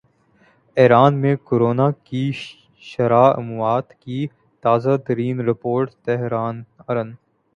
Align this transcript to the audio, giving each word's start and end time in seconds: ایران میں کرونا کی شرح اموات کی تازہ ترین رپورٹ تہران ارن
ایران 0.77 1.17
میں 1.21 1.35
کرونا 1.47 1.89
کی 2.03 2.31
شرح 2.83 3.25
اموات 3.35 3.93
کی 3.95 4.25
تازہ 4.63 4.97
ترین 5.07 5.39
رپورٹ 5.39 5.91
تہران 6.05 6.63
ارن 6.87 7.13